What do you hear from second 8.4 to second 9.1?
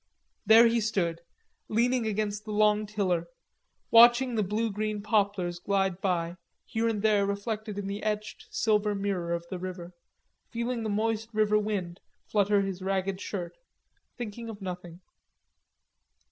silver